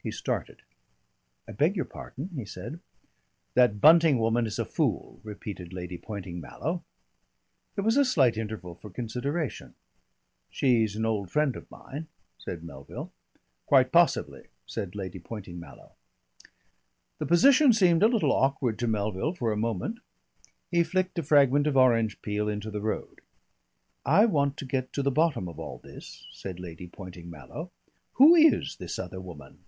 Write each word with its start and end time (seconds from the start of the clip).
He 0.00 0.12
started. 0.12 0.62
"I 1.46 1.52
beg 1.52 1.76
your 1.76 1.84
pardon," 1.84 2.30
he 2.34 2.46
said. 2.46 2.80
"That 3.52 3.78
Bunting 3.80 4.18
woman 4.18 4.46
is 4.46 4.58
a 4.58 4.64
fool," 4.64 5.20
repeated 5.22 5.70
Lady 5.70 5.98
Poynting 5.98 6.40
Mallow. 6.40 6.82
There 7.74 7.84
was 7.84 7.98
a 7.98 8.06
slight 8.06 8.38
interval 8.38 8.74
for 8.74 8.88
consideration. 8.88 9.74
"She's 10.48 10.96
an 10.96 11.04
old 11.04 11.30
friend 11.30 11.56
of 11.56 11.70
mine," 11.70 12.06
said 12.38 12.64
Melville. 12.64 13.12
"Quite 13.66 13.92
possibly," 13.92 14.44
said 14.64 14.94
Lady 14.94 15.18
Poynting 15.18 15.60
Mallow. 15.60 15.92
The 17.18 17.26
position 17.26 17.74
seemed 17.74 18.02
a 18.02 18.08
little 18.08 18.32
awkward 18.32 18.78
to 18.78 18.86
Melville 18.86 19.34
for 19.34 19.52
a 19.52 19.58
moment. 19.58 19.98
He 20.70 20.84
flicked 20.84 21.18
a 21.18 21.22
fragment 21.22 21.66
of 21.66 21.76
orange 21.76 22.22
peel 22.22 22.48
into 22.48 22.70
the 22.70 22.80
road. 22.80 23.20
"I 24.06 24.24
want 24.24 24.56
to 24.56 24.64
get 24.64 24.90
to 24.94 25.02
the 25.02 25.10
bottom 25.10 25.48
of 25.50 25.58
all 25.58 25.76
this," 25.76 26.26
said 26.32 26.58
Lady 26.60 26.86
Poynting 26.86 27.28
Mallow. 27.28 27.70
"Who 28.14 28.34
is 28.34 28.76
this 28.76 28.98
other 28.98 29.20
woman?" 29.20 29.64